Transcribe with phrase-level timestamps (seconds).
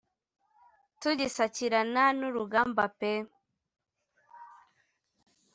[1.01, 3.13] Tugisakirana n’urugamba pe